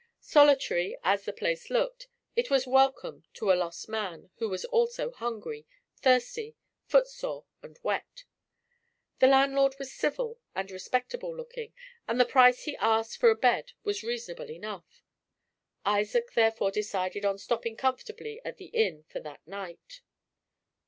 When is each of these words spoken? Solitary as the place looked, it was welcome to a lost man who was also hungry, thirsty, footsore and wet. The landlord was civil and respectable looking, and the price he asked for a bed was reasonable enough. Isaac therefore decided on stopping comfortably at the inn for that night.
Solitary 0.19 0.97
as 1.03 1.25
the 1.25 1.31
place 1.31 1.69
looked, 1.69 2.07
it 2.35 2.49
was 2.49 2.65
welcome 2.65 3.23
to 3.35 3.51
a 3.51 3.53
lost 3.53 3.87
man 3.87 4.31
who 4.37 4.49
was 4.49 4.65
also 4.65 5.11
hungry, 5.11 5.67
thirsty, 5.97 6.55
footsore 6.87 7.45
and 7.61 7.77
wet. 7.83 8.23
The 9.19 9.27
landlord 9.27 9.75
was 9.77 9.93
civil 9.93 10.39
and 10.55 10.71
respectable 10.71 11.37
looking, 11.37 11.75
and 12.07 12.19
the 12.19 12.25
price 12.25 12.63
he 12.63 12.75
asked 12.77 13.19
for 13.19 13.29
a 13.29 13.35
bed 13.35 13.73
was 13.83 14.01
reasonable 14.01 14.49
enough. 14.49 15.03
Isaac 15.85 16.33
therefore 16.33 16.71
decided 16.71 17.23
on 17.23 17.37
stopping 17.37 17.77
comfortably 17.77 18.41
at 18.43 18.57
the 18.57 18.71
inn 18.73 19.03
for 19.07 19.19
that 19.19 19.45
night. 19.47 20.01